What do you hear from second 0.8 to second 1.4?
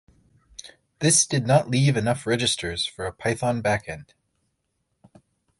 This